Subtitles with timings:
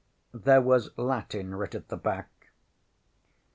[0.33, 2.49] There was Latin writ at the back.